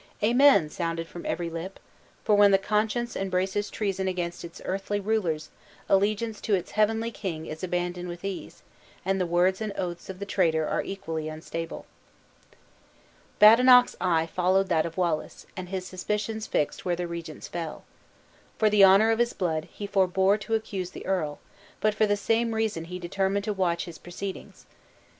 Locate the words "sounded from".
0.71-1.27